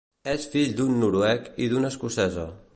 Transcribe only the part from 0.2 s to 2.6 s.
És fill d'un noruec i d'una escocesa.